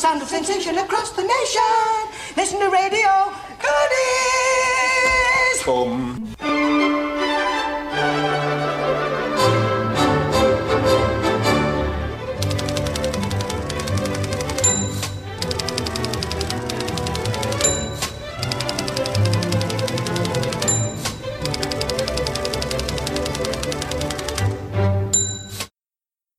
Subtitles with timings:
[0.00, 1.60] sound of sensation across the nation.
[2.34, 4.02] Listen to radio goodies.
[5.66, 6.34] Boom.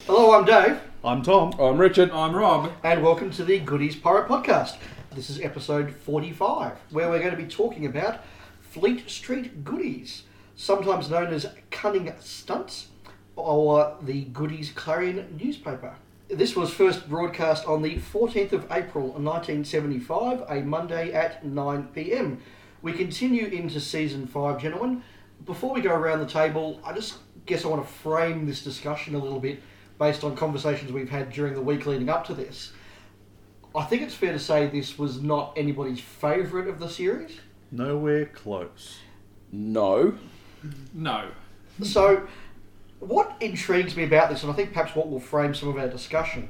[0.08, 0.81] Hello, I'm Dave,
[1.12, 1.54] I'm Tom.
[1.60, 2.10] I'm Richard.
[2.12, 2.72] I'm Rob.
[2.86, 4.78] and welcome to the Goodies Pirate Podcast.
[5.14, 8.22] This is episode 45, where we're going to be talking about
[8.62, 10.24] Fleet Street Goodies,
[10.56, 12.88] sometimes known as Cunning Stunts,
[13.36, 15.96] or the Goodies Clarion newspaper.
[16.30, 22.40] This was first broadcast on the 14th of April 1975, a Monday at 9 pm.
[22.82, 25.04] We continue into season 5, gentlemen.
[25.46, 29.14] Before we go around the table, I just guess I want to frame this discussion
[29.14, 29.62] a little bit
[30.02, 32.74] based on conversations we've had during the week leading up to this.
[33.76, 37.40] I think it's fair to say this was not anybody's favourite of the series.
[37.70, 38.98] Nowhere close.
[39.52, 40.18] No.
[40.92, 41.30] No.
[41.84, 42.28] So,
[43.00, 45.88] what intrigues me about this, and I think perhaps what will frame some of our
[45.88, 46.50] discussion,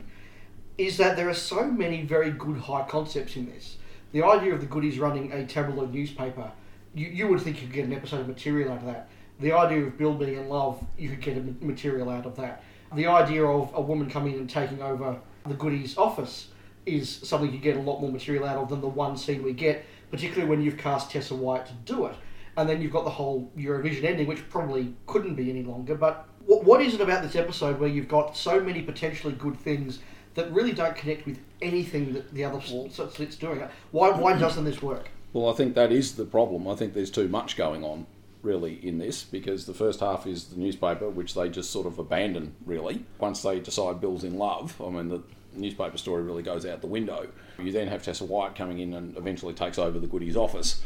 [0.77, 3.75] is that there are so many very good high concepts in this.
[4.13, 6.49] The idea of the goodies running a tabloid newspaper,
[6.95, 9.09] you, you would think you could get an episode of material out of that.
[9.41, 12.63] The idea of Bill being in love, you could get a material out of that.
[12.93, 16.49] The idea of a woman coming in and taking over the goodies office
[16.85, 19.53] is something you get a lot more material out of than the one scene we
[19.53, 22.15] get, particularly when you've cast Tessa Wyatt to do it.
[22.57, 25.95] And then you've got the whole Eurovision ending, which probably couldn't be any longer.
[25.95, 29.57] But what, what is it about this episode where you've got so many potentially good
[29.57, 29.99] things
[30.33, 33.61] that really don't connect with anything that the other slit's doing?
[33.91, 35.09] Why, why doesn't this work?
[35.31, 36.67] Well, I think that is the problem.
[36.67, 38.05] I think there's too much going on,
[38.41, 41.99] really, in this because the first half is the newspaper, which they just sort of
[41.99, 43.05] abandon, really.
[43.19, 45.21] Once they decide Bill's in love, I mean, the
[45.53, 47.27] newspaper story really goes out the window.
[47.59, 50.81] You then have Tessa Wyatt coming in and eventually takes over the Goodies office,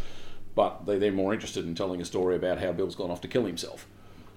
[0.56, 3.28] but they're then more interested in telling a story about how Bill's gone off to
[3.28, 3.88] kill himself.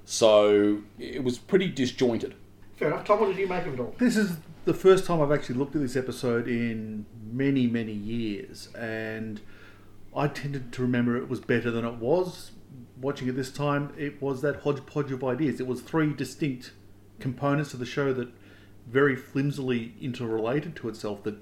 [0.04, 2.34] So it was pretty disjointed.
[2.76, 3.04] Fair enough.
[3.04, 3.94] Tom, what did you make of it all?
[3.98, 8.69] This is the first time I've actually looked at this episode in many, many years,
[8.75, 9.41] and
[10.14, 12.53] I tended to remember it was better than it was.
[13.00, 15.60] Watching it this time, it was that hodgepodge of ideas.
[15.60, 16.72] It was three distinct
[17.20, 18.28] components of the show that
[18.86, 21.37] very flimsily interrelated to itself that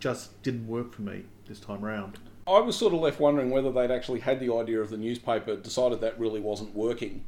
[0.00, 2.18] just didn't work for me this time round.
[2.46, 5.56] I was sort of left wondering whether they'd actually had the idea of the newspaper,
[5.56, 7.24] decided that really wasn't working,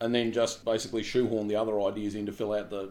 [0.00, 2.90] and then just basically shoehorn the other ideas in to fill out the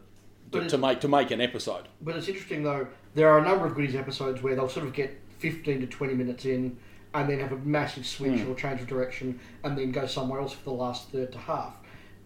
[0.52, 1.88] to, to make to make an episode.
[2.02, 2.88] But it's interesting though.
[3.16, 6.14] There are a number of goodies episodes where they'll sort of get fifteen to twenty
[6.14, 6.78] minutes in,
[7.14, 10.54] and then have a massive switch or change of direction, and then go somewhere else
[10.54, 11.76] for the last third to half.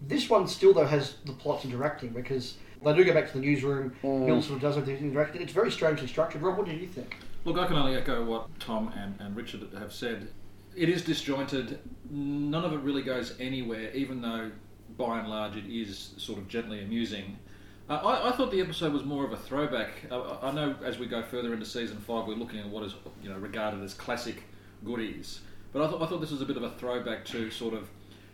[0.02, 3.46] This one still though has the plots interacting because they do go back to the
[3.46, 3.96] newsroom.
[4.02, 5.42] Bill sort of does everything interacting.
[5.42, 6.42] It's very strangely structured.
[6.42, 7.16] Rob, what did you think?
[7.46, 10.30] Look, I can only echo what Tom and, and Richard have said.
[10.76, 11.80] It is disjointed.
[12.10, 14.52] None of it really goes anywhere, even though
[14.98, 17.38] by and large it is sort of gently amusing.
[17.90, 19.92] Uh, I, I thought the episode was more of a throwback.
[20.10, 22.94] Uh, I know as we go further into season five, we're looking at what is
[23.22, 24.44] you know regarded as classic
[24.84, 25.42] goodies.
[25.72, 27.90] But I thought, I thought this was a bit of a throwback to sort of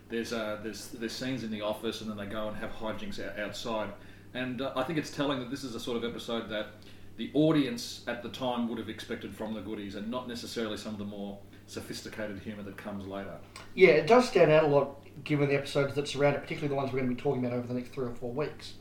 [0.08, 3.24] there's uh, there's there's scenes in the office and then they go and have hijinks
[3.24, 3.90] out, outside.
[4.34, 6.68] And uh, I think it's telling that this is a sort of episode that
[7.16, 10.92] the audience at the time would have expected from the goodies, and not necessarily some
[10.92, 13.34] of the more sophisticated humour that comes later.
[13.74, 16.74] Yeah, it does stand out a lot given the episodes that surround it, particularly the
[16.74, 18.74] ones we're going to be talking about over the next three or four weeks.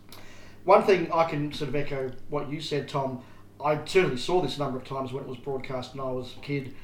[0.63, 3.23] One thing I can sort of echo what you said, Tom.
[3.63, 6.33] I certainly saw this a number of times when it was broadcast when I was
[6.37, 6.75] a kid.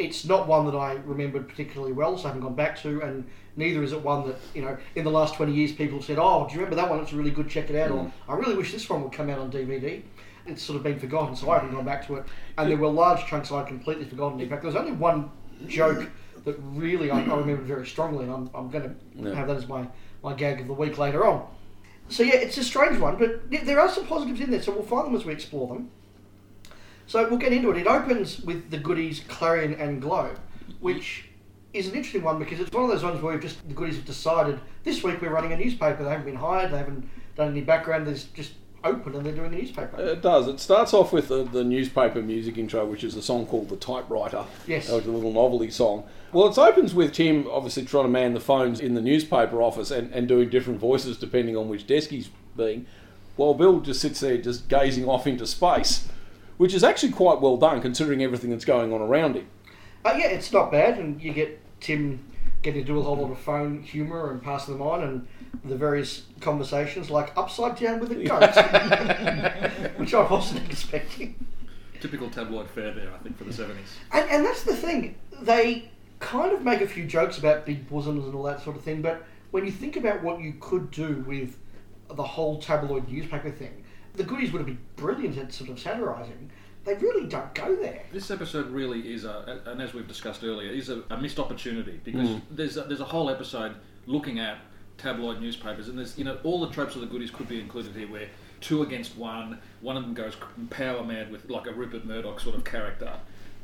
[0.00, 3.26] It's not one that I remembered particularly well, so I haven't gone back to, and
[3.56, 6.18] neither is it one that, you know, in the last 20 years people have said,
[6.18, 7.00] oh, do you remember that one?
[7.00, 8.12] It's really good, check it out, or mm.
[8.28, 10.02] I really wish this one would come out on DVD.
[10.46, 12.24] It's sort of been forgotten, so I haven't gone back to it.
[12.56, 14.40] And there were large chunks I'd completely forgotten.
[14.40, 15.30] In fact, there was only one
[15.66, 16.08] joke
[16.46, 19.34] that really I, I remembered very strongly, and I'm, I'm going to Yeah.
[19.34, 19.86] have that as my,
[20.22, 21.46] my gag of the week later on.
[22.08, 24.82] So yeah, it's a strange one, but there are some positives in there, so we'll
[24.82, 25.90] find them as we explore them.
[27.10, 27.76] So we'll get into it.
[27.76, 30.38] It opens with the goodies Clarion and Globe,
[30.78, 31.24] which
[31.72, 33.96] is an interesting one because it's one of those ones where we've just the goodies
[33.96, 36.04] have decided this week we're running a newspaper.
[36.04, 38.06] They haven't been hired, they haven't done any background.
[38.06, 38.52] There's just
[38.84, 40.00] open and they're doing a newspaper.
[40.00, 40.46] It does.
[40.46, 43.76] It starts off with the, the newspaper music intro, which is a song called "The
[43.76, 44.88] Typewriter." Yes.
[44.88, 46.04] uh, a little novelty song.
[46.32, 49.90] Well, it opens with Tim obviously trying to man the phones in the newspaper office
[49.90, 52.86] and, and doing different voices depending on which desk he's being,
[53.34, 56.08] while Bill just sits there just gazing off into space,
[56.60, 59.46] which is actually quite well done considering everything that's going on around him.
[60.04, 62.22] Uh, yeah, it's not bad, and you get Tim
[62.60, 65.26] getting to do a whole lot of phone humour and passing them on, and
[65.64, 68.42] the various conversations like upside down with a goat,
[69.96, 71.46] which I wasn't expecting.
[71.98, 73.76] Typical tabloid fare there, I think, for the 70s.
[74.12, 75.14] And, and that's the thing.
[75.40, 78.82] They kind of make a few jokes about big bosoms and all that sort of
[78.82, 81.56] thing, but when you think about what you could do with
[82.10, 83.79] the whole tabloid newspaper thing,
[84.14, 86.50] the goodies would have been brilliant at sort of satirising.
[86.84, 88.02] They really don't go there.
[88.12, 92.00] This episode really is a, and as we've discussed earlier, is a, a missed opportunity
[92.02, 92.42] because mm.
[92.50, 93.74] there's a, there's a whole episode
[94.06, 94.58] looking at
[94.96, 97.94] tabloid newspapers, and there's you know all the tropes of the goodies could be included
[97.94, 98.28] here, where
[98.60, 100.36] two against one, one of them goes
[100.70, 103.12] power mad with like a Rupert Murdoch sort of character,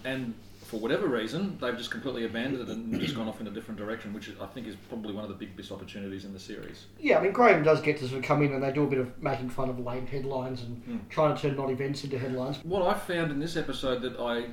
[0.05, 0.35] and
[0.67, 3.79] for whatever reason they've just completely abandoned it and just gone off in a different
[3.79, 6.87] direction, which I think is probably one of the big missed opportunities in the series.
[6.99, 8.87] Yeah, I mean, Graham does get to sort of come in and they do a
[8.87, 10.97] bit of making fun of lame headlines and hmm.
[11.09, 12.59] trying to turn non events into headlines.
[12.65, 14.47] What I found in this episode that I,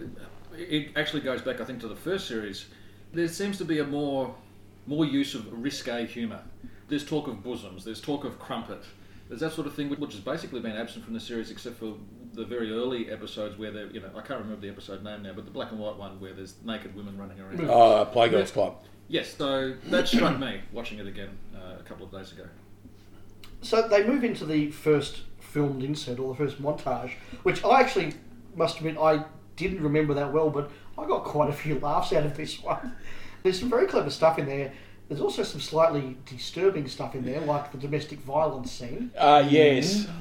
[0.56, 2.68] it actually goes back, I think, to the first series.
[3.12, 4.36] There seems to be a more,
[4.86, 6.42] more use of risque humour.
[6.90, 7.84] There's talk of bosoms.
[7.84, 8.84] There's talk of crumpet.
[9.34, 11.96] There's that sort of thing, which has basically been absent from the series, except for
[12.34, 15.34] the very early episodes where they, you know, I can't remember the episode name now,
[15.34, 17.60] but the black and white one where there's naked women running around.
[17.68, 18.76] Uh, Playgirls Club.
[19.08, 22.46] Yes, so that struck me watching it again uh, a couple of days ago.
[23.64, 28.14] So they move into the first filmed insert or the first montage, which I actually
[28.56, 29.26] must admit I
[29.56, 32.96] didn't remember that well, but I got quite a few laughs out of this one.
[33.42, 34.74] There's some very clever stuff in there.
[35.14, 39.12] There's also some slightly disturbing stuff in there, like the domestic violence scene.
[39.18, 40.08] Uh, yes.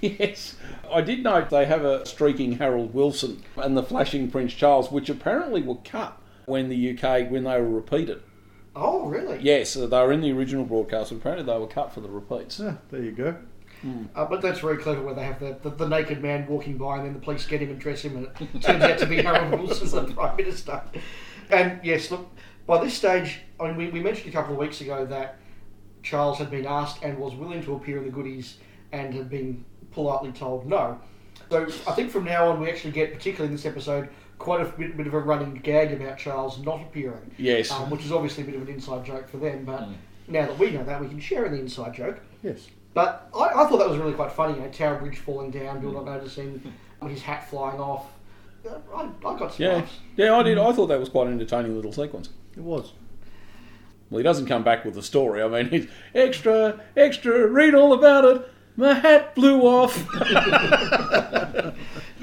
[0.00, 0.56] Yes.
[0.92, 5.08] I did note they have a streaking Harold Wilson and the flashing Prince Charles, which
[5.08, 8.20] apparently were cut when the UK, when they were repeated.
[8.76, 9.38] Oh, really?
[9.40, 12.10] Yes, uh, they were in the original broadcast, but apparently they were cut for the
[12.10, 12.60] repeats.
[12.60, 13.36] Yeah, there you go.
[14.14, 16.96] Uh, but that's very clever where they have the, the, the naked man walking by
[16.96, 19.16] and then the police get him and dress him and it turns out to be
[19.22, 20.82] Harold Wilson, the Prime Minister.
[21.54, 22.28] And yes, look,
[22.66, 25.36] by this stage, I mean, we, we mentioned a couple of weeks ago that
[26.02, 28.58] Charles had been asked and was willing to appear in the goodies
[28.92, 30.98] and had been politely told no.
[31.50, 34.08] So I think from now on we actually get, particularly in this episode,
[34.38, 37.30] quite a bit, bit of a running gag about Charles not appearing.
[37.38, 37.70] Yes.
[37.70, 39.88] Um, which is obviously a bit of an inside joke for them, but
[40.26, 42.20] now that we know that, we can share in the inside joke.
[42.42, 42.68] Yes.
[42.94, 44.54] But I, I thought that was really quite funny.
[44.54, 46.72] You know, Tower Bridge falling down, Bill not noticing,
[47.08, 48.06] his hat flying off.
[48.66, 50.58] Uh, I, I got some Yeah, yeah, I did.
[50.58, 52.30] I thought that was quite an entertaining little sequence.
[52.56, 52.92] It was.
[54.10, 55.42] Well, he doesn't come back with the story.
[55.42, 58.50] I mean, he's extra, extra, read all about it.
[58.76, 60.06] My hat blew off.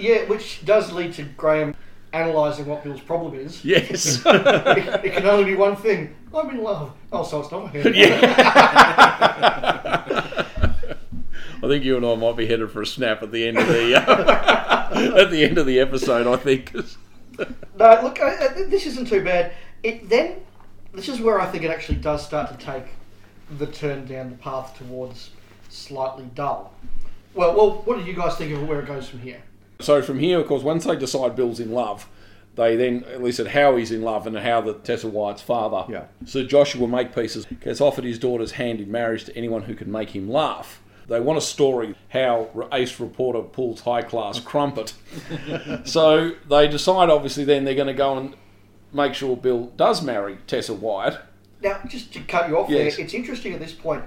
[0.01, 1.75] Yeah, which does lead to Graham
[2.11, 3.63] analysing what Bill's problem is.
[3.63, 4.21] yes.
[4.25, 6.15] it, it can only be one thing.
[6.33, 6.93] I'm in love.
[7.11, 7.81] Oh, so it's not her.
[11.63, 13.67] I think you and I might be headed for a snap at the end of
[13.67, 14.80] the uh,
[15.17, 16.27] at the end of the episode.
[16.27, 16.73] I think.
[17.79, 19.53] No, look, uh, uh, this isn't too bad.
[19.81, 20.35] It then,
[20.93, 22.83] this is where I think it actually does start to take
[23.57, 25.31] the turn down the path towards
[25.69, 26.73] slightly dull.
[27.33, 29.41] Well, well, what do you guys think of where it goes from here?
[29.79, 32.07] So from here, of course, once they decide Bill's in love,
[32.55, 36.03] they then elicit how he's in love and how the Tessa Wyatt's father, Yeah.
[36.25, 40.09] Sir Joshua Makepeace, gets offered his daughter's hand in marriage to anyone who can make
[40.15, 40.81] him laugh.
[41.07, 44.93] They want a story how ace reporter pulls high class crumpet.
[45.83, 48.35] so they decide, obviously, then they're going to go and
[48.93, 51.19] make sure Bill does marry Tessa Wyatt.
[51.61, 52.95] Now, just to cut you off Yes.
[52.95, 54.03] there, it's interesting at this point.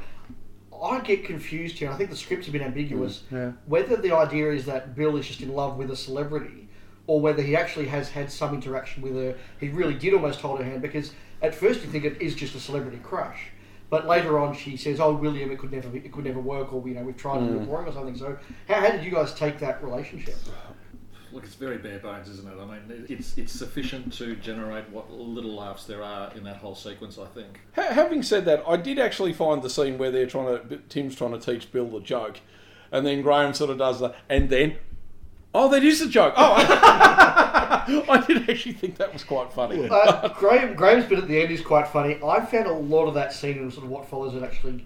[0.82, 1.91] I get confused here.
[1.91, 3.23] I think the script's a bit ambiguous.
[3.31, 3.52] Mm, yeah.
[3.67, 6.69] Whether the idea is that Bill is just in love with a celebrity,
[7.06, 9.34] or whether he actually has had some interaction with her.
[9.60, 12.55] He really did almost hold her hand because at first you think it is just
[12.55, 13.39] a celebrity crush,
[13.94, 16.72] but later on she says, "Oh, William, it could never, be, it could never work,"
[16.72, 17.91] or you know, we've tried and it's boring mm.
[17.91, 18.17] or something.
[18.17, 18.36] So,
[18.67, 20.34] how, how did you guys take that relationship?
[21.31, 22.60] Look, it's very bare bones, isn't it?
[22.60, 26.74] I mean, it's it's sufficient to generate what little laughs there are in that whole
[26.74, 27.19] sequence.
[27.19, 27.60] I think.
[27.77, 31.15] Ha- having said that, I did actually find the scene where they're trying to Tim's
[31.15, 32.41] trying to teach Bill the joke,
[32.91, 34.77] and then Graham sort of does that, and then
[35.55, 36.34] oh, that is the joke.
[36.37, 36.55] Oh,
[37.87, 39.89] I did actually think that was quite funny.
[39.89, 42.19] Uh, Graham, Graham's bit at the end is quite funny.
[42.25, 44.84] I found a lot of that scene and sort of what follows it actually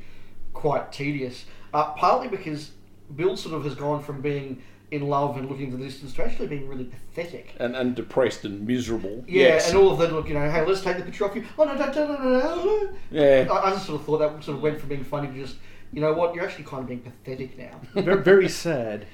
[0.52, 1.46] quite tedious.
[1.72, 2.72] Uh, partly because
[3.14, 6.24] Bill sort of has gone from being in love and looking into the distance to
[6.24, 7.54] actually being really pathetic.
[7.58, 9.24] And, and depressed and miserable.
[9.28, 9.68] Yeah, yes.
[9.68, 11.44] and all of that, look, you know, hey, let's take the picture off you.
[11.58, 12.90] Oh, no, don't, don't, no, no, no.
[13.10, 13.48] Yeah.
[13.50, 15.56] I, I just sort of thought that sort of went from being funny to just,
[15.92, 17.80] you know what, you're actually kind of being pathetic now.
[17.94, 19.06] very, very sad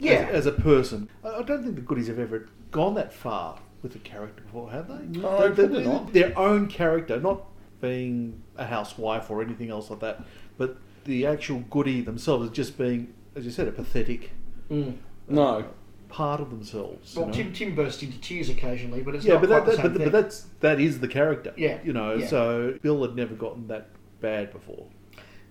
[0.00, 0.12] Yeah.
[0.30, 1.08] as, as a person.
[1.24, 4.70] I, I don't think the goodies have ever gone that far with a character before,
[4.70, 5.20] have they?
[5.20, 6.12] No, They- they- probably not.
[6.12, 7.42] Their own character, not
[7.80, 10.22] being a housewife or anything else like that,
[10.58, 14.32] but the actual goodie themselves is just being, as you said, a pathetic
[14.70, 14.96] Mm.
[15.28, 15.64] No.
[16.08, 17.14] part of themselves.
[17.14, 17.34] you Well, know?
[17.34, 19.82] Tim, Tim bursts into tears occasionally, but it's yeah, not but, quite that, the that,
[19.82, 20.10] same but, thing.
[20.10, 21.52] but that's that is the character.
[21.56, 22.14] Yeah, you know.
[22.14, 22.26] yeah.
[22.26, 23.88] So Bill had never gotten that
[24.20, 24.86] bad before.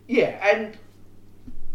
[0.07, 0.77] Yeah, and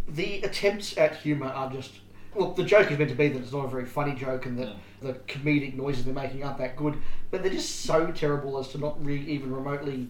[0.08, 1.92] the attempts at humour are just
[2.34, 4.58] Well, the joke is meant to be that it's not a very funny joke and
[4.58, 4.74] that Yeah.
[5.02, 6.96] the comedic noises they're making aren't that good,
[7.30, 10.08] but they're just so terrible as to not re- even remotely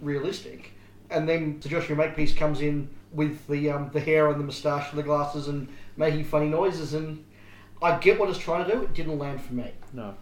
[0.00, 0.72] realistic.
[1.10, 4.90] And then Sir Joshua Makepeace comes in with the um, the hair and the moustache
[4.90, 7.24] and the glasses and making funny noises, and
[7.82, 8.82] I get what it's trying to do.
[8.82, 9.70] It didn't land for me.
[9.92, 10.14] No.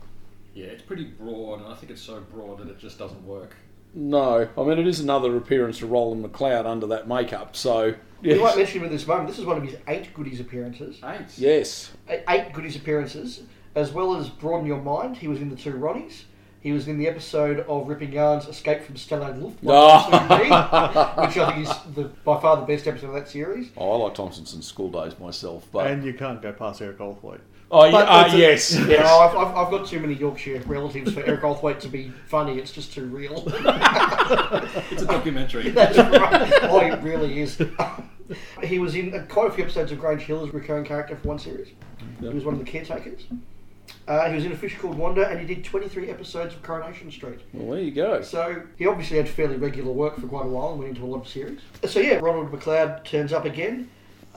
[0.55, 3.55] Yeah, it's pretty broad, and I think it's so broad that it just doesn't work.
[3.95, 7.57] No, I mean it is another appearance of Roland McLeod under that makeup.
[7.57, 9.29] So You might yes, mention him at this moment.
[9.29, 11.01] This is one of his eight goodies appearances.
[11.05, 11.27] Eight.
[11.37, 13.43] yes, eight- eight goodies appearances,
[13.75, 15.17] as well as Broaden Your Mind.
[15.17, 16.23] He was in the two Ronnies.
[16.61, 21.69] He was in the episode of Ripping Yarns Escape from Stalag Luftwaffe, which I think
[21.69, 23.71] is the, by far the best episode of that series.
[23.77, 27.41] oh, I like Tomkinson's school days myself, but And you can't go past Eric Olthwaite.
[27.73, 29.05] oh yeah, uh, a- yes, No, yes.
[29.11, 32.59] I've, I've, I've got too many Yorkshire relatives for Eric Olthwaite to be funny.
[32.59, 33.43] It's just too real.
[34.93, 35.71] It's a documentary.
[35.71, 36.53] That's right.
[36.65, 37.61] Oh, it really is.
[38.65, 41.29] he was in quite a few episodes of Grange Hill as a recurring character for
[41.29, 41.69] one series.
[42.21, 43.27] He was one of the caretakers.
[44.09, 47.11] Uh, he was in a fish called Wanda, and he did 23 episodes of Coronation
[47.11, 47.41] Street.
[47.53, 48.23] Well, there you go.
[48.23, 51.11] So he obviously had fairly regular work for quite a while and went into a
[51.11, 51.61] lot of series.
[51.85, 53.91] So yeah, Ronald McLeod turns up again.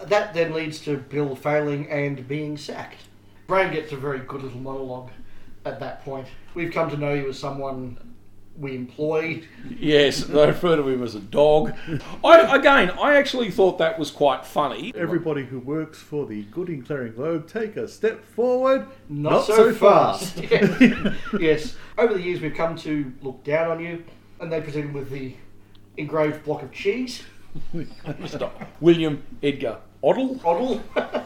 [0.04, 3.02] That then leads to Bill failing and being sacked.
[3.48, 5.10] Graham gets a very good little monologue
[5.66, 6.28] at that point.
[6.54, 7.98] We've come to know you as someone
[8.58, 9.44] we employ.
[9.70, 11.74] Yes, they refer to him as a dog.
[12.24, 14.94] I again, I actually thought that was quite funny.
[14.96, 18.88] Everybody who works for the Goodies Clarion Globe, take a step forward.
[19.10, 20.38] Not, so, fast.
[20.50, 21.16] yes.
[21.40, 21.76] yes.
[21.98, 24.04] Over the years, we've come to look down on you,
[24.40, 25.36] and they present him with the
[25.98, 27.24] engraved block of cheese.
[27.74, 28.52] Mr.
[28.82, 30.82] William Edgar Oddle, Oddle.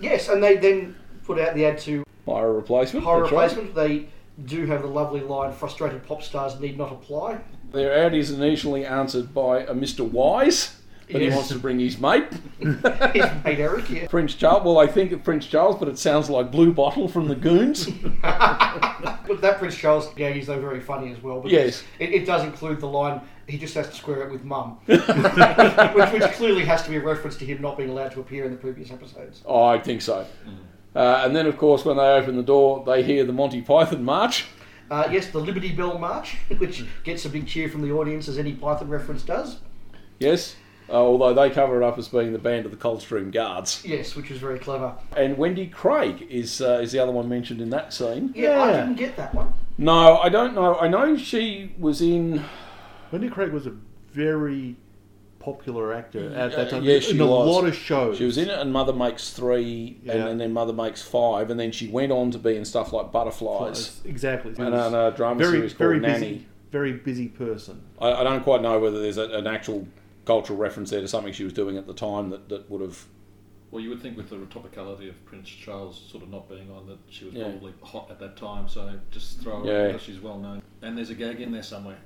[0.00, 3.04] yes, and they then put out the ad to horror replacement.
[3.04, 3.50] horror that's right.
[3.50, 3.74] replacement.
[3.74, 4.08] They
[4.44, 7.38] do have the lovely line, frustrated pop stars need not apply.
[7.72, 10.00] Their ad is initially answered by a Mr.
[10.08, 10.76] Wise,
[11.12, 11.30] but Yes.
[11.32, 12.24] he wants to bring his mate,
[12.60, 14.06] His mate Eric, yeah.
[14.08, 14.64] Prince Charles.
[14.64, 17.88] Well, I think of Prince Charles, but it sounds like Blue Bottle from the Goons.
[18.22, 21.40] But that Prince Charles gag is though very funny as well.
[21.40, 21.84] because Yes.
[22.00, 24.78] It, it does include the line, he just has to square it with mum.
[24.86, 28.44] which, which clearly has to be a reference to him not being allowed to appear
[28.44, 29.42] in the previous episodes.
[29.46, 30.26] oh, I think so.
[30.46, 30.54] Mm.
[30.94, 34.04] Uh, and then, of course, when they open the door, they hear the Monty Python
[34.04, 34.46] march.
[34.90, 38.38] Uh, yes, the Liberty Bell March, which gets a big cheer from the audience as
[38.38, 39.58] any Python reference does.
[40.18, 40.56] Yes,
[40.88, 43.84] uh, although they cover it up as being the band of the Coldstream Guards.
[43.84, 44.96] Yes, which is very clever.
[45.16, 48.32] And Wendy Craig is uh, is the other one mentioned in that scene.
[48.34, 49.54] Yeah, I didn't get that one.
[49.78, 50.76] No, I don't know.
[50.78, 52.44] I know she was in.
[53.12, 53.74] Wendy Craig was a
[54.12, 54.76] very
[55.50, 56.82] popular actor at that Uh, time.
[56.84, 57.48] yeah, in she a was.
[57.48, 58.18] lot of shows.
[58.18, 60.12] She was in it, and Mother Makes Three, Yeah.
[60.12, 62.92] and, and then Mother Makes Five, and then she went on to be in stuff
[62.92, 64.54] like Butterflies Exactly.
[64.58, 66.20] And was a, a drama very, series called very Nanny.
[66.20, 67.82] busy, very busy person.
[68.00, 69.88] I, I don't quite know whether there's a, an actual
[70.26, 73.06] cultural reference there to something she was doing at the time that, that would have.
[73.70, 76.86] Well, you would think with the topicality of Prince Charles sort of not being on
[76.88, 77.44] that she was Yeah.
[77.44, 79.80] probably hot at that time, so just throw her Yeah.
[79.82, 80.60] in because she's well known.
[80.82, 81.98] And there's a gag in there somewhere.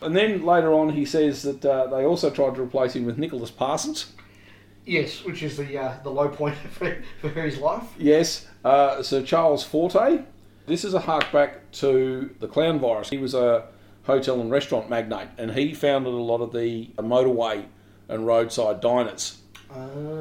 [0.00, 3.18] And then later on, he says that uh, they also tried to replace him with
[3.18, 4.12] Nicholas Parsons.
[4.84, 7.84] Yes, which is the uh, the low point for, for his life.
[7.98, 10.22] Yes, uh, Sir Charles Forte.
[10.66, 13.10] This is a hark back to the clown virus.
[13.10, 13.66] He was a
[14.04, 17.64] hotel and restaurant magnate, and he founded a lot of the motorway
[18.08, 19.38] and roadside diners,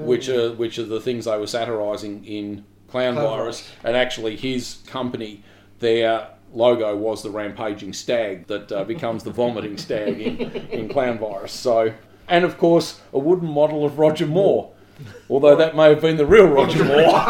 [0.03, 3.61] which are which are the things they were satirising in Clown, Clown Virus.
[3.61, 3.71] Virus.
[3.83, 5.43] And actually, his company,
[5.79, 10.39] their logo was the rampaging stag that uh, becomes the vomiting stag in,
[10.71, 11.51] in Clown Virus.
[11.51, 11.93] So,
[12.27, 14.71] and of course, a wooden model of Roger Moore.
[15.29, 17.21] Although that may have been the real Roger Moore.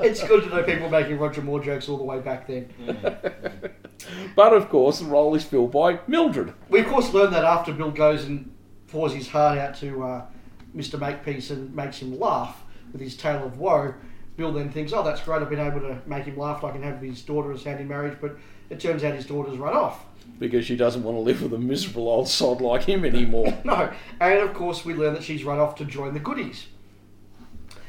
[0.00, 2.72] It's good to know people making Roger Moore jokes all the way back then.
[4.34, 6.54] But of course, the role is filled by Mildred.
[6.68, 8.54] We of course learn that after Bill goes and
[8.86, 10.26] pours his heart out to uh,
[10.74, 10.98] Mr.
[10.98, 12.62] Makepeace and makes him laugh
[12.92, 13.94] with his tale of woe.
[14.38, 15.42] Bill then thinks, "Oh, that's great!
[15.42, 16.62] I've been able to make him laugh.
[16.64, 18.36] I can have his daughter as hand in marriage." But
[18.70, 20.06] it turns out his daughter's run off.
[20.38, 23.52] because she doesn't want to live with a miserable old sod like him anymore.
[23.64, 23.90] No,
[24.20, 26.66] and of course we learn that she's run off to join the goodies.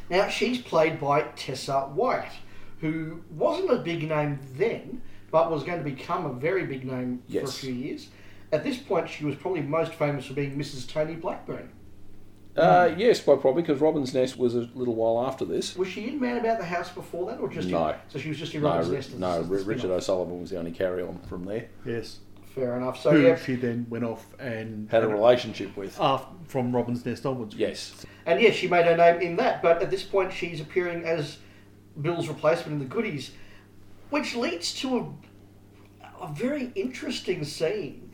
[0.09, 2.31] Now she's played by Tessa Wyatt,
[2.81, 7.21] who wasn't a big name then, but was going to become a very big name
[7.27, 8.07] for a few years.
[8.51, 10.89] At this point, she was probably most famous for being Mrs.
[10.91, 11.69] Tony Blackburn.
[12.59, 15.75] Uh, yes, quite probably, because Robin's Nest was a little while after this.
[15.75, 17.89] Was she in Man About the House before that, or just No.
[17.89, 19.17] In, so she was just in No, Robin's Ri- Nest?
[19.17, 19.97] no, as the Richard spin-off.
[19.97, 21.69] O'Sullivan was the only carry on from there.
[21.85, 22.19] Yes.
[22.55, 22.99] Fair enough.
[23.01, 25.97] So Who yeah, she then went off and Had a relationship with.
[25.99, 27.55] af- from Robin's Nest onwards.
[27.55, 28.05] Yes.
[28.25, 31.37] And yes, she made her name in that, but at this point she's appearing as
[32.01, 33.31] Bill's replacement in the goodies,
[34.09, 35.13] which leads to
[36.01, 38.11] a, a very interesting scene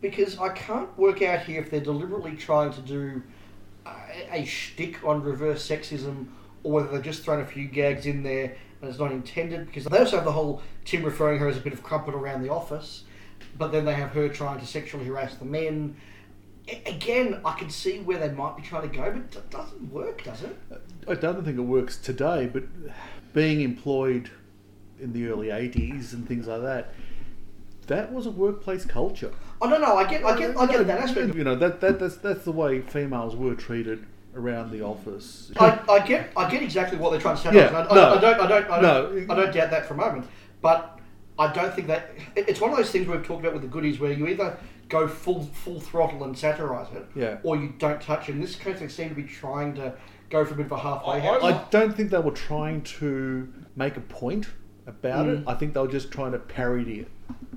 [0.00, 3.22] because I can't work out here if they're deliberately trying to do
[4.30, 6.28] a, shtick on reverse sexism
[6.62, 9.66] or whether they're just thrown a few gags in there and it's not intended.
[9.66, 12.42] Because they also have the whole Tim referring her as a bit of crumpet around
[12.42, 13.04] the office,
[13.56, 15.96] but then they have her trying to sexually harass the men.
[16.86, 20.22] Again, I can see where they might be trying to go, but it doesn't work,
[20.24, 20.56] does it?
[21.08, 22.64] I don't think it works today, but
[23.32, 24.30] being employed
[25.00, 26.92] in the early 80s and things like that,
[27.86, 29.32] that was a workplace culture.
[29.60, 31.34] Oh no, no, I get, I get, I get that aspect.
[31.34, 35.50] You know, that, that that's, that's the way females were treated around the office.
[35.58, 37.54] I, I get I get exactly what they're trying to say.
[37.54, 38.14] Yeah, I, I, no.
[38.14, 39.34] I don't I don't I don't, No.
[39.34, 40.26] I don't doubt that for a moment.
[40.62, 41.00] But
[41.38, 43.98] I don't think that it's one of those things we've talked about with the goodies
[44.00, 44.56] where you either
[44.88, 47.38] go full full throttle and satirise it, Yeah.
[47.42, 48.32] or you don't touch it.
[48.32, 49.92] In this case, they seem to be trying to
[50.30, 51.42] go for a bit of a halfway I- house.
[51.42, 54.46] I don't think they were trying to make a point
[54.88, 55.44] about it.
[55.44, 55.50] Mm.
[55.50, 57.08] I think they were just trying to parody it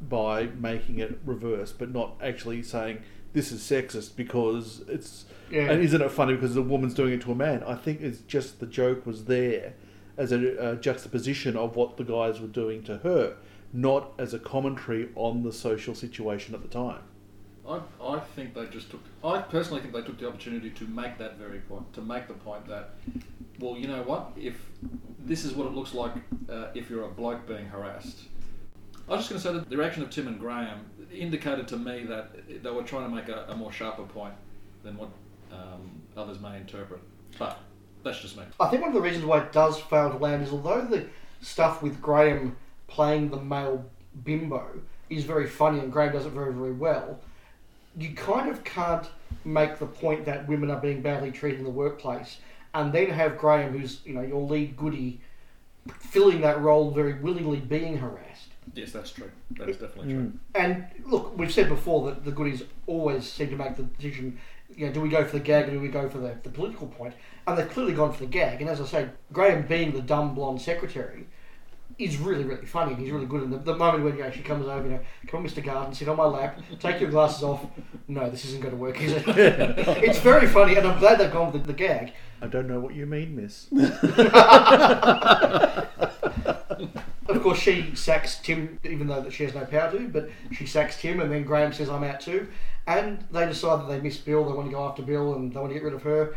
[0.09, 3.01] by making it reverse, but not actually saying
[3.33, 5.25] this is sexist because it's.
[5.50, 5.71] Yeah.
[5.71, 7.63] And isn't it funny because the woman's doing it to a man?
[7.63, 9.73] I think it's just the joke was there
[10.17, 13.35] as a, a juxtaposition of what the guys were doing to her,
[13.73, 17.01] not as a commentary on the social situation at the time.
[17.67, 19.01] I, I think they just took.
[19.23, 22.33] I personally think they took the opportunity to make that very point, to make the
[22.33, 22.95] point that,
[23.59, 24.31] well, you know what?
[24.35, 24.55] If
[25.19, 26.13] this is what it looks like
[26.49, 28.21] uh, if you're a bloke being harassed.
[29.07, 31.77] I was just going to say that the reaction of Tim and Graham indicated to
[31.77, 34.33] me that they were trying to make a, a more sharper point
[34.83, 35.09] than what
[35.51, 37.01] um, others may interpret.
[37.37, 37.59] But
[38.03, 38.43] that's just me.
[38.59, 41.05] I think one of the reasons why it does fail to land is although the
[41.41, 42.55] stuff with Graham
[42.87, 43.85] playing the male
[44.23, 44.67] bimbo
[45.09, 47.19] is very funny and Graham does it very, very well,
[47.98, 49.07] you kind of can't
[49.43, 52.38] make the point that women are being badly treated in the workplace
[52.74, 55.19] and then have Graham, who's you know your lead goody,
[56.00, 58.50] filling that role very willingly, being harassed.
[58.74, 59.31] Yes, that's true.
[59.57, 60.24] That is definitely true.
[60.24, 60.38] Mm.
[60.55, 64.39] And look, we've said before that the goodies always seem to make the decision.
[64.74, 66.50] You know, do we go for the gag or do we go for the, the
[66.50, 67.13] political point?
[67.45, 68.62] And they've clearly gone for the gag.
[68.62, 71.27] And as I say, Graham being the dumb blonde secretary
[71.98, 72.93] is really, really funny.
[72.93, 73.43] and He's really good.
[73.43, 75.63] And the, the moment when you know, she comes over, you know, come on, Mr.
[75.63, 77.65] Garden, sit on my lap, take your glasses off.
[78.07, 79.24] No, this isn't going to work, is it?
[79.27, 82.13] it's very funny, and I'm glad they've gone with the, the gag.
[82.42, 83.68] I don't know what you mean, miss.
[87.31, 90.65] Of course, she sacks Tim, even though that she has no power to, but she
[90.65, 92.48] sacks Tim, and then Graham says, I'm out too.
[92.87, 95.59] And they decide that they miss Bill, they want to go after Bill, and they
[95.59, 96.35] want to get rid of her,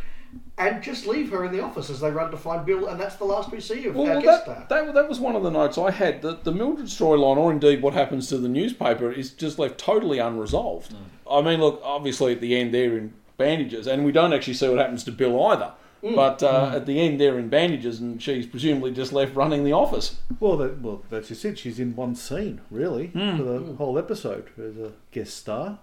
[0.59, 3.17] and just leave her in the office as they run to find Bill, and that's
[3.17, 4.85] the last we see of Well, our guest that, star.
[4.85, 6.23] that, that was one of the notes I had.
[6.23, 10.19] The, the Mildred storyline, or indeed what happens to the newspaper, is just left totally
[10.19, 10.93] unresolved.
[10.93, 11.39] Mm.
[11.39, 14.69] I mean, look, obviously at the end they're in bandages, and we don't actually see
[14.69, 15.73] what happens to Bill either.
[16.03, 16.17] Mm.
[16.17, 16.75] But uh, mm.
[16.75, 20.19] at the end they're in bandages, and she's presumably just left running the office.
[20.39, 21.59] Well, that, well, that's just it.
[21.59, 25.79] She's in one scene, really, for the whole episode as a guest star.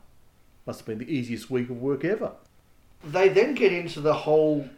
[0.71, 2.31] Must have been the easiest week of work ever.
[3.03, 4.69] They then get into the whole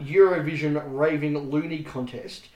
[0.00, 2.48] Eurovision raving loony contest,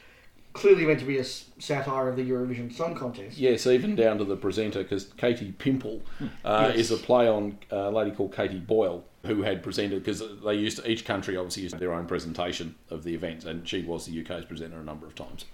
[0.54, 3.36] clearly meant to be a satire of the Eurovision Song Contest.
[3.36, 6.00] Yes, even down to the presenter, because Katie Pimple
[6.42, 6.76] uh, Yes.
[6.76, 10.78] is a play on a lady called Katie Boyle, who had presented, because they used
[10.78, 14.18] to, each country obviously used their own presentation of the event, and she was the
[14.22, 15.44] UK's presenter a number of times.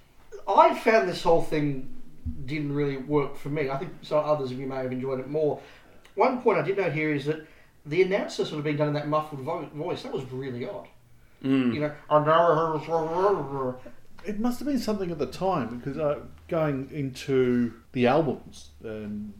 [0.46, 1.92] I found this whole thing
[2.46, 3.68] didn't really work for me.
[3.68, 5.60] I think some others of you may have enjoyed it more.
[6.14, 7.46] One point I did note here is that
[7.86, 10.02] the announcer sort of being done in that muffled vo- voice.
[10.02, 10.88] That was really odd.
[11.74, 13.76] You know, I know.
[14.24, 19.32] It must have been something at the time because uh, going into the albums and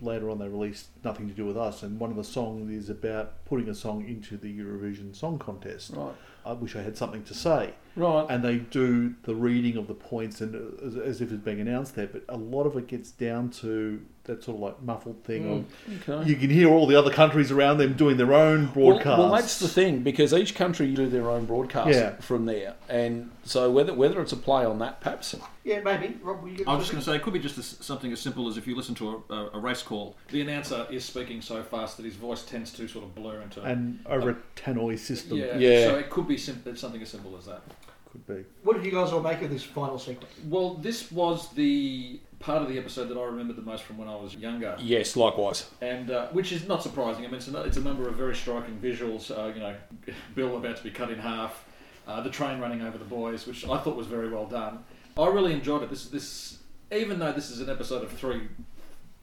[0.00, 2.90] later on they released Nothing to Do with Us, and one of the songs is
[2.90, 5.92] about putting a song into the Eurovision Song Contest.
[5.94, 6.12] Right.
[6.44, 7.74] I wish I had something to say.
[7.96, 8.26] Right.
[8.28, 11.60] And they do the reading of the points and uh, as, as if it's being
[11.60, 15.22] announced there, but a lot of it gets down to that sort of like muffled
[15.24, 16.28] thing of Okay.
[16.28, 19.18] you can hear all the other countries around them doing their own Well, broadcasts.
[19.18, 22.16] well, that's the thing because each country do their own broadcast Yeah.
[22.16, 25.36] from there, and so whether whether it's a play on that, perhaps.
[25.62, 26.18] Yeah, maybe.
[26.22, 28.12] Rob, were you I was just going to say, it could be just as, something
[28.12, 31.04] as simple as if you listen to a, a, a race call, the announcer is
[31.04, 33.62] speaking so fast that his voice tends to sort of blur into.
[33.62, 35.86] and over a tannoy system yeah, Yeah.
[35.86, 37.62] So it could be sim- something as simple as that.
[38.10, 38.44] could be.
[38.62, 40.32] What did you guys all make of this final sequence?
[40.48, 44.08] Well, this was the part of the episode that I remembered the most from when
[44.08, 44.76] I was younger.
[44.78, 45.68] Yes, likewise.
[45.80, 47.24] and uh, which is not surprising.
[47.24, 49.30] I mean, it's a, it's a number of very striking visuals.
[49.30, 49.74] Uh, you know,
[50.34, 51.64] Bill about to be cut in half,
[52.06, 54.84] uh, the train running over the boys, which I thought was very well done.
[55.16, 55.90] I really enjoyed it.
[55.90, 56.58] This this
[56.92, 58.42] even though this is an episode of three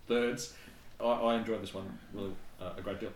[0.08, 0.54] thirds,
[1.00, 2.34] I, I enjoyed this one really
[2.78, 3.12] a great deal.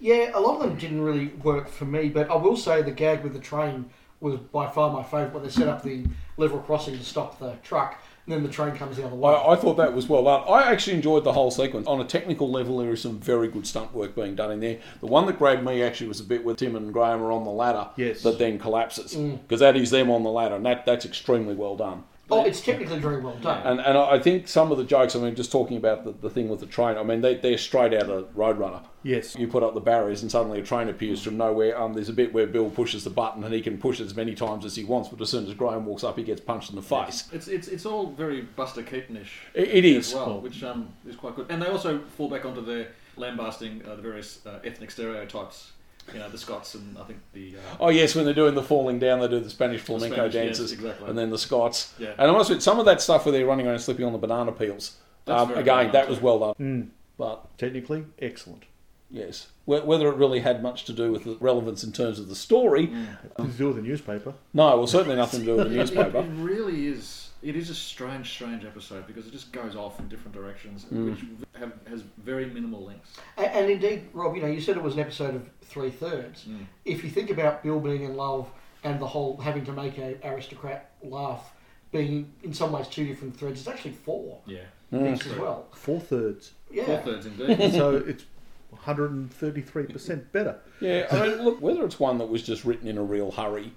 [0.00, 2.90] Yeah, a lot of them didn't really work for me, but I will say the
[2.90, 6.04] gag with the train was by far my favourite when they set up the
[6.36, 9.32] level crossing to stop the truck and then the train comes the other way.
[9.32, 10.42] I, I thought that was well done.
[10.48, 11.86] I actually enjoyed the whole sequence.
[11.86, 14.78] On a technical level, there is some very good stunt work being done in there.
[15.00, 17.44] The one that grabbed me actually was a bit where Tim and Graham are on
[17.44, 18.22] the ladder Yes.
[18.22, 19.16] that then collapses.
[19.16, 19.40] Mm.
[19.42, 22.04] Because that is them on the ladder, and that, that's extremely well done.
[22.30, 23.66] Oh, it's technically very well done.
[23.66, 26.30] And, and I think some of the jokes, I mean, just talking about the, the
[26.30, 28.82] thing with the train, I mean, they, they're straight out of Roadrunner.
[29.02, 29.36] Yes.
[29.36, 31.80] You put up the barriers and suddenly a train appears from nowhere.
[31.80, 34.14] Um, there's a bit where Bill pushes the button and he can push it as
[34.14, 36.70] many times as he wants, but as soon as Graham walks up, he gets punched
[36.70, 37.28] in the face.
[37.32, 40.08] It's, it's, it's all very Buster Keaton-ish It, it is.
[40.08, 41.46] as well, which um, is quite good.
[41.50, 45.72] And they also fall back onto their lambasting uh, the various uh, ethnic stereotypes.
[46.12, 47.56] You know, the Scots and I think the.
[47.56, 50.34] Uh, Oh yes, when they're doing the falling down, they do the Spanish flamenco Spanish,
[50.34, 51.08] yes, dances, exactly.
[51.08, 51.94] and then the Scots.
[51.98, 52.12] Yeah.
[52.18, 54.12] And I must admit, some of that stuff where they're running around and slipping on
[54.12, 54.96] the banana peels.
[55.26, 56.54] That's Um, very again, well done that was well done.
[56.60, 56.88] Mm.
[57.18, 58.64] But Technically, excellent.
[59.10, 62.34] yes, whether it really had much to do with the relevance in terms of the
[62.34, 64.32] story, Nothing to do with the newspaper.
[64.54, 66.18] no, well, certainly nothing to do with the It, newspaper.
[66.18, 67.28] it really is.
[67.42, 71.10] It is a strange, strange episode because it just goes off in different directions, Mm.
[71.10, 71.20] which
[71.60, 73.08] have, has very minimal links.
[73.36, 76.44] And, and indeed, Rob, you know, you said it was an episode of three thirds.
[76.44, 76.66] Mm.
[76.84, 78.50] If you think about Bill being in love
[78.82, 81.52] and the whole having to make a aristocrat laugh
[81.92, 85.68] being in some ways two different threads, it's actually four Yeah, things as well.
[85.72, 86.52] Four thirds.
[86.70, 86.86] Yeah.
[86.86, 87.72] four thirds indeed.
[87.72, 88.24] so it's
[88.74, 90.58] 133% better.
[90.80, 93.72] Yeah, I mean, look, whether it's one that was just written in a real hurry,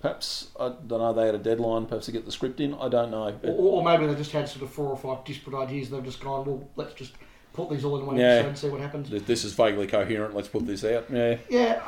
[0.00, 1.12] perhaps I don't know.
[1.12, 2.74] They had a deadline, perhaps to get the script in.
[2.74, 3.38] I don't know.
[3.42, 5.88] Or, or maybe they just had sort of four or five disparate ideas.
[5.88, 7.12] And they've just gone, well, let's just
[7.52, 8.26] put these all in one Yeah.
[8.26, 9.10] episode and see what happens.
[9.10, 10.34] this is vaguely coherent.
[10.34, 11.06] Let's put this out.
[11.10, 11.38] Yeah.
[11.48, 11.82] Yeah,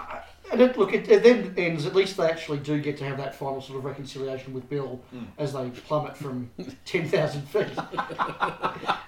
[0.51, 1.87] and it, look, it, it then ends.
[1.87, 5.01] At least they actually do get to have that final sort of reconciliation with Bill
[5.11, 5.25] hmm.
[5.38, 6.51] as they plummet from
[6.85, 7.68] ten thousand feet.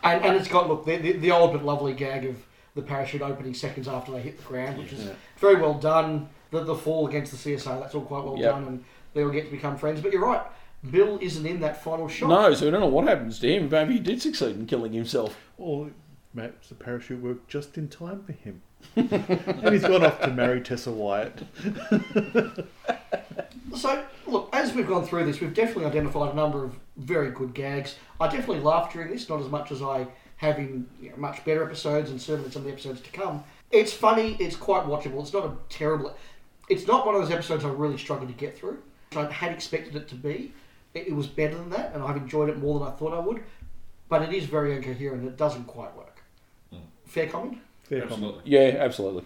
[0.04, 2.36] and, and it's got look the, the, the old but lovely gag of
[2.74, 6.28] the parachute opening seconds after they hit the ground, which is very well done.
[6.52, 8.50] The, the fall against the CSA, that's all quite well Yep.
[8.52, 8.84] done, and
[9.14, 10.00] they all get to become friends.
[10.00, 10.42] But you're right,
[10.90, 12.28] Bill isn't in that final shot.
[12.28, 13.68] No, so we don't know what happens to him.
[13.70, 15.36] Maybe he did succeed in killing himself.
[15.58, 15.90] Or
[16.36, 18.62] perhaps the parachute worked just in time for him.
[18.96, 21.42] and he's gone off to marry Tessa Wyatt.
[23.74, 27.54] So, look, as we've gone through this, we've definitely identified a number of very good
[27.54, 27.96] gags.
[28.20, 31.42] I definitely laughed during this, not as much as I have in you know, much
[31.44, 33.42] better episodes and certainly some of the episodes to come.
[33.70, 36.14] It's funny, it's quite watchable, it's not a terrible.
[36.72, 38.78] It's not one of those episodes I really struggled to get through.
[39.14, 40.54] I had expected it to be.
[40.94, 43.18] It, it was better than that, and I've enjoyed it more than I thought I
[43.18, 43.42] would.
[44.08, 46.22] But it is very incoherent, it doesn't quite work.
[46.70, 46.78] Hmm.
[47.04, 47.58] Fair comment?
[47.82, 48.36] Fair comment.
[48.44, 49.24] Yeah, absolutely.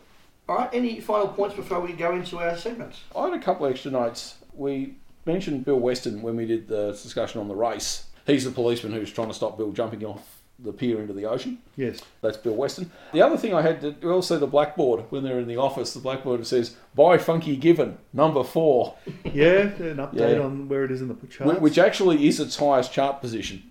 [0.48, 3.00] All right, any final points before we go into our segments?
[3.14, 4.34] I had a couple extra notes.
[4.52, 8.06] We mentioned Bill Weston when we did the discussion on the race.
[8.26, 11.58] He's the policeman who's trying to stop Bill jumping off the pier into the ocean.
[11.76, 12.00] Yes.
[12.22, 12.90] That's Bill Weston.
[13.12, 15.92] The other thing I had to we also the blackboard when they're in the office.
[15.92, 20.42] The blackboard says "By Funky Gibbon number four, Yeah, an update Yeah.
[20.44, 21.60] on where it is in the charts.
[21.60, 23.70] which actually is its highest chart position.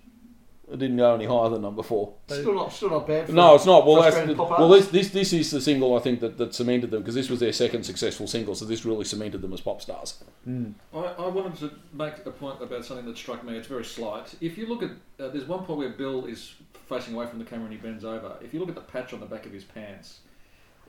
[0.70, 2.14] It didn't go any higher than number four.
[2.26, 3.26] Still not, still not bad.
[3.26, 3.86] For No, it's not.
[3.86, 7.02] Well, that's, well, this, this this is the single I think that, that cemented them
[7.02, 10.24] because this was their second successful single, so this really cemented them as pop stars.
[10.48, 13.56] I, I wanted to make a point about something that struck me.
[13.56, 14.34] It's very slight.
[14.40, 16.54] If you look at, uh, there's one point where Bill is
[16.88, 18.36] facing away from the camera and he bends over.
[18.42, 20.18] If you look at the patch on the back of his pants,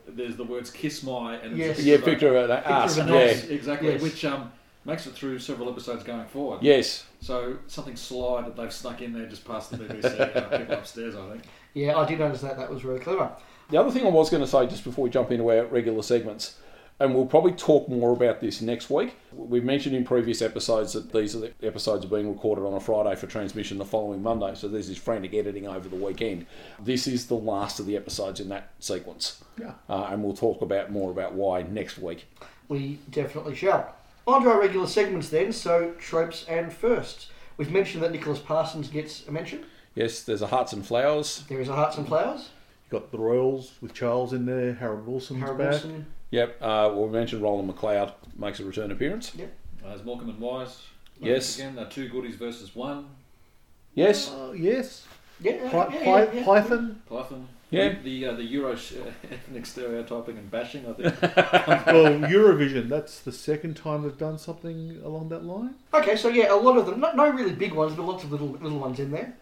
[0.08, 1.78] there's the words "kiss my" and it's Yes.
[1.78, 2.98] a Yeah, of picture of that Picture ass.
[2.98, 3.44] of a Yeah, nose.
[3.44, 4.02] exactly, Yes.
[4.02, 4.50] which um,
[4.84, 6.62] makes it through several episodes going forward.
[6.62, 7.04] yes.
[7.20, 11.14] So something sly that they've snuck in there just past the BBC uh, people upstairs,
[11.16, 11.42] I think.
[11.74, 12.56] Yeah, I did notice that.
[12.56, 13.30] That was really clever.
[13.70, 16.02] The other thing I was going to say just before we jump into our regular
[16.02, 16.56] segments,
[17.00, 19.14] and we'll probably talk more about this next week.
[19.32, 22.80] We've mentioned in previous episodes that these are the episodes are being recorded on a
[22.80, 26.46] Friday for transmission the following Monday, so there's this frantic editing over the weekend.
[26.80, 29.72] This is the last of the episodes in that sequence, Yeah.
[29.88, 32.26] uh, and we'll talk about more about why next week.
[32.68, 33.94] We definitely shall.
[34.28, 35.52] On to our regular segments then.
[35.52, 37.30] So, tropes and firsts.
[37.56, 39.64] We've mentioned that Nicholas Parsons gets a mention.
[39.94, 41.44] Yes, there's a Hearts and Flowers.
[41.48, 42.50] There is a Hearts and Flowers.
[42.84, 44.74] You've got the Royals with Charles in there.
[44.74, 45.70] Harold Wilson's Harold back.
[45.70, 46.06] Wilson.
[46.30, 49.32] Yep, uh, well, we mentioned Roland McLeod makes a return appearance.
[49.34, 49.46] Uh,
[49.88, 50.82] there's Morecambe and Wise.
[51.18, 51.56] Yes.
[51.58, 53.06] Again, uh, two goodies versus one.
[53.94, 55.06] Yes, Oh, yes.
[55.40, 56.44] Yeah, Py- yeah, Py- yeah, yeah.
[56.44, 57.00] Python.
[57.08, 57.48] Python.
[57.70, 57.94] Yeah.
[58.02, 58.94] The uh, the Euro sh-
[59.30, 61.22] ethnic stereotyping and bashing, I think.
[61.22, 62.88] well, Eurovision.
[62.88, 65.74] That's the second time they've done something along that line.
[65.92, 67.00] Okay, so yeah, a lot of them.
[67.00, 69.34] No, no really big ones, but lots of little little ones in there.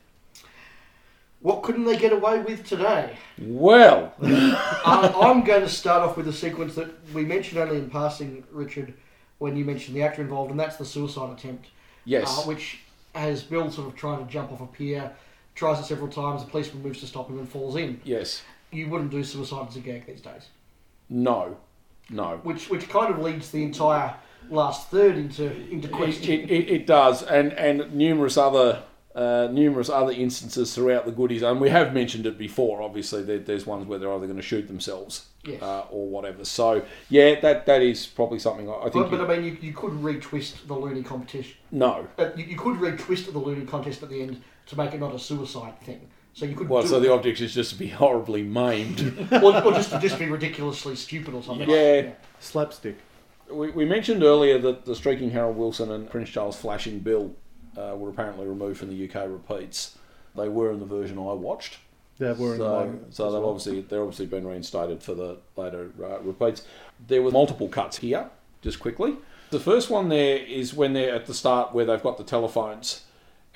[1.41, 3.17] What couldn't they get away with today?
[3.39, 7.91] well, uh, I'm going to start off with a sequence that we mentioned only in
[7.91, 8.95] passing, Richard,
[9.39, 11.67] when you mentioned the actor involved, and that's the suicide attempt.
[12.05, 12.27] yes.
[12.39, 12.81] Uh, which
[13.15, 15.13] has Bill sort of trying to jump off a pier,
[15.57, 18.01] tries it several times, the policeman moves to stop him and falls in.
[18.05, 18.43] Yes.
[18.71, 20.47] You wouldn't do suicide as a gag these days.
[21.09, 21.57] No.
[22.11, 22.41] No.
[22.45, 24.15] Which which kind of leads the entire
[24.49, 26.31] last third into into question.
[26.43, 28.83] it, it, it does, and and numerous other
[29.15, 32.83] uh, numerous other instances throughout the goodies, and we have mentioned it before.
[32.83, 35.63] Obviously, there, there's ones where they're either going to shoot themselves Yes.
[35.63, 36.45] uh, or whatever.
[36.45, 39.11] So, yeah, that that is probably something I, I think.
[39.11, 41.57] But, but I mean, you, you could retwist the loony competition.
[41.71, 42.07] no.
[42.19, 45.15] Uh, you, you could retwist the loony contest at the end to make it not
[45.15, 46.09] a suicide thing.
[46.35, 47.01] So you could Well, do so it.
[47.01, 49.27] the object is just to be horribly maimed.
[49.33, 51.69] or, or just to just be ridiculously stupid or something.
[51.69, 52.11] Yeah.
[52.41, 52.97] Slapstick.
[53.51, 57.35] we, we mentioned earlier that the streaking Harold Wilson and Prince Charles Flashing Bill
[57.77, 59.97] uh, were apparently removed from the UK repeats.
[60.35, 61.79] They were in the version I watched.
[62.19, 65.91] They were in So, the so they've obviously they're obviously been reinstated for the later
[66.03, 66.67] uh, repeats.
[67.07, 68.29] There were multiple cuts here,
[68.63, 69.17] just quickly.
[69.51, 73.03] The first one there is when they're at the start where they've got the telephones,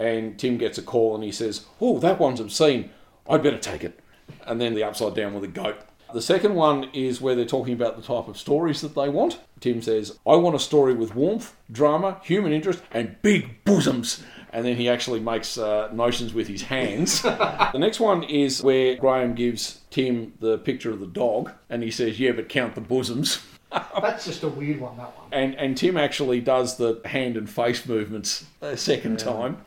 [0.00, 2.90] and Tim gets a call and he says, "Oh, that one's obscene.
[3.28, 4.00] I'd better take it."
[4.46, 5.76] And then the upside down with a goat.
[6.12, 9.38] The second one is where they're talking about the type of stories that they want.
[9.60, 14.22] Tim says, I want a story with warmth, drama, human interest, and big bosoms.
[14.52, 17.22] And then he actually makes uh, motions with his hands.
[17.22, 21.90] the next one is where Graham gives Tim the picture of the dog, and he
[21.92, 23.40] says, Yeah, but count the bosoms.
[23.70, 25.28] That's just a weird one, that one.
[25.30, 29.58] And, and Tim actually does the hand and face movements a second time.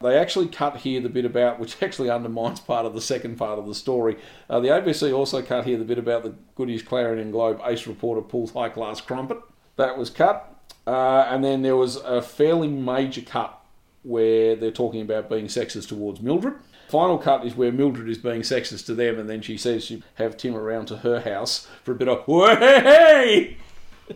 [0.00, 3.58] They actually cut here the bit about, which actually undermines part of the second part
[3.58, 4.16] of the story.
[4.48, 8.22] Uh, the ABC also cut here the bit about the Goodies Clarion Globe ace reporter
[8.22, 9.38] pulls high class crumpet.
[9.76, 10.54] That was cut.
[10.86, 13.60] Uh, and then there was a fairly major cut
[14.02, 16.54] where they're talking about being sexist towards Mildred.
[16.88, 20.02] Final cut is where Mildred is being sexist to them, and then she says she'd
[20.14, 23.58] have Tim around to her house for a bit of hey.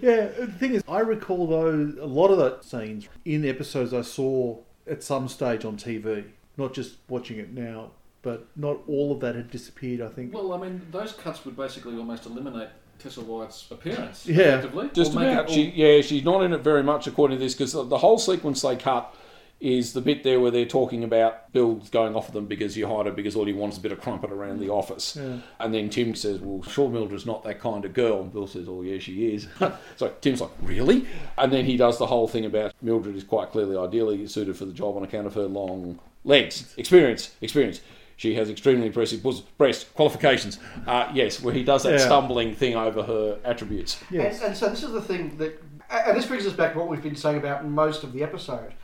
[0.01, 1.69] Yeah, the thing is, I recall though
[2.01, 6.25] a lot of the scenes in episodes I saw at some stage on TV,
[6.57, 7.91] not just watching it now,
[8.23, 10.01] but not all of that had disappeared.
[10.01, 10.35] I think.
[10.35, 12.69] Well, I mean, those cuts would basically almost eliminate
[12.99, 14.27] Tessa Wyatt's appearance.
[14.27, 14.59] Yeah.
[14.59, 14.91] effectively.
[14.93, 15.51] Just about.
[15.51, 17.99] it She, yeah, she's not in it very much according to this because the, the
[17.99, 19.15] whole sequence they cut
[19.63, 22.89] is the bit there where they're talking about Bill's going off of them because you
[22.89, 25.17] hired her because all he wants is a bit of crumpet around the office.
[25.17, 25.39] Yeah.
[25.61, 28.23] And then Tim says, Well, sure, Mildred's not that kind of girl.
[28.23, 29.47] And Bill says, Oh, yeah, she is.
[29.97, 31.07] so Tim's like, Really?
[31.39, 34.65] And then he does the whole thing about Mildred is quite clearly ideally suited for
[34.65, 36.75] the job on account of her long legs.
[36.77, 37.81] Experience, experience.
[38.17, 40.59] She has extremely impressive bus- breast qualifications.
[40.89, 41.99] Uh, yes, where he does that Yeah.
[41.99, 44.03] stumbling thing over her attributes.
[44.11, 44.39] Yes.
[44.41, 46.89] And, and so this is the thing that, and this brings us back to what
[46.89, 48.75] we've been saying about most of the episode.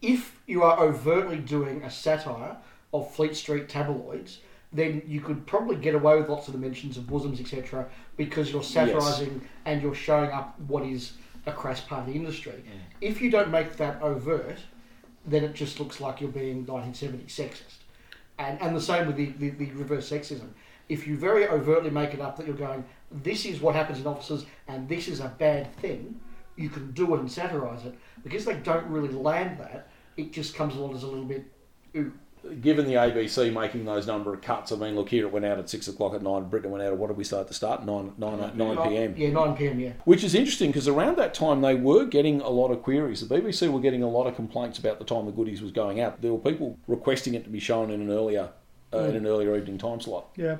[0.00, 2.56] If you are overtly doing a satire
[2.92, 4.40] of Fleet Street tabloids,
[4.72, 8.52] then you could probably get away with lots of the mentions of bosoms, etc., because
[8.52, 11.12] you're satirising and you're showing up what is
[11.46, 12.52] a crass part of the industry.
[12.52, 12.80] Mm.
[13.00, 14.58] If you don't make that overt,
[15.26, 17.78] then it just looks like you're being 1970s sexist.
[18.38, 20.48] And, and the same with the, the, the reverse sexism.
[20.88, 24.06] If you very overtly make it up that you're going, this is what happens in
[24.06, 26.20] offices and this is a bad thing,
[26.58, 27.94] you can do it and satirise it.
[28.22, 31.44] Because they don't really land that, it just comes along as a little bit,
[31.96, 32.12] ooh.
[32.60, 35.58] given the ABC making those number of cuts, I mean, look here, it went out
[35.58, 36.50] at six o'clock at night.
[36.50, 37.86] Britain went out at what did we start to start?
[37.86, 39.14] Nine, nine, nine p.m.
[39.16, 39.92] Yeah, 9 pm, yeah.
[40.04, 43.26] Which is interesting because around that time they were getting a lot of queries.
[43.26, 46.00] The BBC were getting a lot of complaints about the time the goodies was going
[46.00, 46.20] out.
[46.20, 48.50] There were people requesting it to be shown in an earlier,
[48.92, 50.30] uh, in an earlier evening time slot.
[50.36, 50.56] Yeah.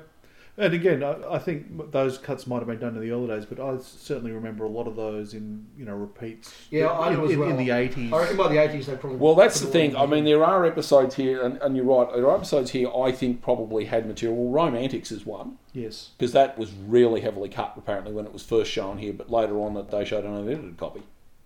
[0.59, 3.45] And again, I, I think those cuts might have been done in the early days,
[3.45, 6.53] but I certainly remember a lot of those in you know repeats.
[6.69, 7.49] Yeah, I in, as in, well.
[7.49, 8.11] in the eighties.
[8.11, 9.19] I reckon by the 80s they probably.
[9.19, 9.95] Well, that's the thing.
[9.95, 12.13] I mean, there are episodes here, and, and you're right.
[12.13, 14.37] There are episodes here I think probably had material.
[14.37, 15.57] Well, Romantics is one.
[15.71, 16.09] Yes.
[16.17, 19.59] because that was really heavily cut apparently when it was first shown here, but later
[19.59, 21.03] on that they showed an unedited copy,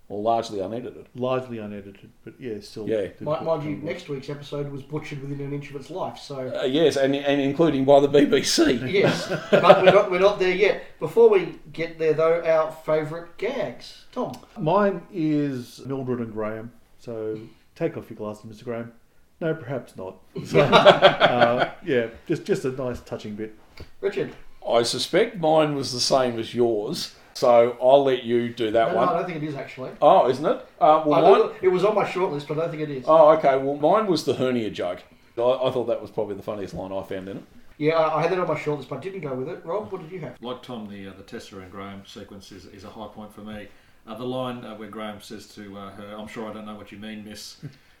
[0.08, 1.08] or largely unedited.
[1.14, 2.88] Largely unedited, but yeah, still.
[2.88, 3.02] Yeah.
[3.02, 5.90] did Mind, mind you, some- next week's episode was butchered within an inch of its
[5.90, 6.48] life, so.
[6.60, 8.88] Uh, yes, and and including by the BBC.
[8.92, 10.84] Yes, but we're not, we're not there yet.
[11.00, 14.04] Before we get there, though, our favourite gags.
[14.12, 14.32] Tom.
[14.58, 16.70] Mine is Mildred and Graham.
[16.98, 17.38] So
[17.74, 18.64] take off your glasses, Mr.
[18.64, 18.92] Graham.
[19.40, 20.16] No, perhaps not.
[20.46, 23.54] So, uh, yeah, just just a nice touching bit.
[24.00, 24.32] Richard.
[24.66, 29.04] I suspect mine was the same as yours, so I'll let you do that No,
[29.04, 29.90] no, I don't think it is actually.
[30.00, 30.66] Oh, isn't it?
[30.80, 31.56] Uh, well, mine.
[31.62, 33.04] it was on my shortlist, but I don't think it is.
[33.06, 33.56] Oh, okay.
[33.56, 35.02] Well, mine was the hernia joke.
[35.36, 37.44] I, I thought that was probably the funniest line I found in it.
[37.76, 39.60] Yeah, I, I had that on my shortlist, but I didn't go with it.
[39.64, 40.36] Rob, what did you have?
[40.40, 43.40] Like Tom, the uh, the Tessa and Graham sequence is, is a high point for
[43.40, 43.68] me.
[44.06, 46.76] Uh, the line uh, where Graham says to uh, her, "I'm sure I don't know
[46.76, 47.56] what you mean, Miss."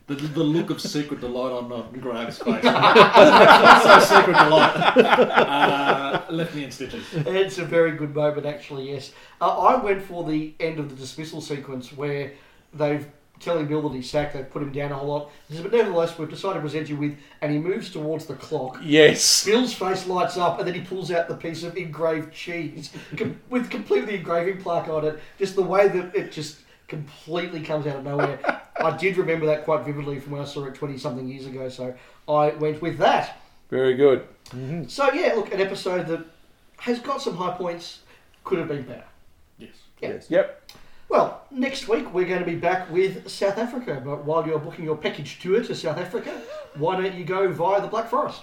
[0.06, 2.62] The, the look of secret delight on uh, Graham's face.
[2.62, 4.76] so secret delight.
[4.76, 7.06] Uh, left me in stitches.
[7.12, 8.90] It's a very good moment, actually.
[8.90, 12.32] Yes, uh, I went for the end of the dismissal sequence where
[12.74, 13.06] they've
[13.40, 14.34] telling Bill that he's sacked.
[14.34, 15.30] They've put him down a whole lot.
[15.48, 18.34] He says, But nevertheless, we've decided to present you with, and he moves towards the
[18.34, 18.80] clock.
[18.82, 19.44] Yes.
[19.44, 23.40] Bill's face lights up, and then he pulls out the piece of engraved cheese com-
[23.50, 25.20] with completely engraving plaque on it.
[25.38, 28.38] Just the way that it just completely comes out of nowhere.
[28.76, 31.68] I did remember that quite vividly from when I saw it 20 something years ago,
[31.68, 31.94] so
[32.28, 33.38] I went with that.
[33.70, 34.26] Very good.
[34.50, 34.88] Mm-hmm.
[34.88, 36.24] So, yeah, look, an episode that
[36.78, 38.00] has got some high points,
[38.42, 39.04] could have been better.
[39.58, 39.70] Yes.
[40.00, 40.18] Yeah.
[40.28, 40.72] Yep.
[41.08, 44.84] Well, next week we're going to be back with South Africa, but while you're booking
[44.84, 46.42] your package tour to South Africa,
[46.74, 48.42] why don't you go via the Black Forest?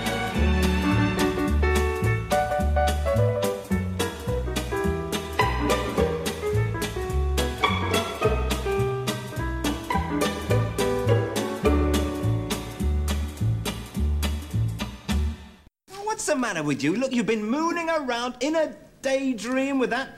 [16.31, 16.95] The matter with you?
[16.95, 20.17] Look, you've been mooning around in a daydream with that.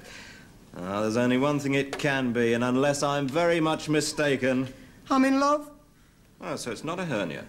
[0.77, 4.71] Ah, there's only one thing it can be, and unless I'm very much mistaken,
[5.09, 5.71] I'm in love.
[6.39, 7.45] Oh, so it's not a hernia.